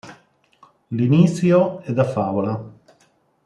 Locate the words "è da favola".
1.81-2.59